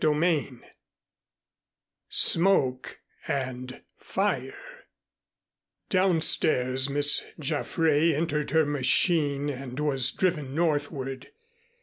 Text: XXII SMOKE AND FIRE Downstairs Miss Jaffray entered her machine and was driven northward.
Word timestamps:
XXII 0.03 0.59
SMOKE 2.09 3.01
AND 3.27 3.83
FIRE 3.99 4.55
Downstairs 5.89 6.89
Miss 6.89 7.23
Jaffray 7.39 8.11
entered 8.15 8.49
her 8.49 8.65
machine 8.65 9.47
and 9.51 9.79
was 9.79 10.09
driven 10.09 10.55
northward. 10.55 11.27